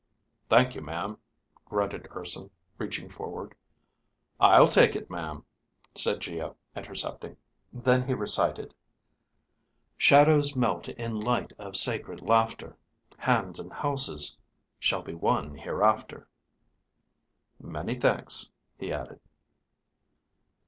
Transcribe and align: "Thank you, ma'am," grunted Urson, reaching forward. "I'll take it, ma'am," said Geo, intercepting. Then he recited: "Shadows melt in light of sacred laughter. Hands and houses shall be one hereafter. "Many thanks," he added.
"Thank 0.49 0.73
you, 0.73 0.81
ma'am," 0.81 1.15
grunted 1.65 2.07
Urson, 2.15 2.49
reaching 2.79 3.07
forward. 3.07 3.53
"I'll 4.39 4.67
take 4.67 4.95
it, 4.95 5.11
ma'am," 5.11 5.45
said 5.93 6.21
Geo, 6.21 6.55
intercepting. 6.75 7.37
Then 7.71 8.07
he 8.07 8.15
recited: 8.15 8.73
"Shadows 9.99 10.55
melt 10.55 10.89
in 10.89 11.19
light 11.19 11.53
of 11.59 11.77
sacred 11.77 12.23
laughter. 12.23 12.75
Hands 13.15 13.59
and 13.59 13.71
houses 13.71 14.35
shall 14.79 15.03
be 15.03 15.13
one 15.13 15.53
hereafter. 15.53 16.27
"Many 17.59 17.93
thanks," 17.93 18.49
he 18.79 18.91
added. 18.91 19.19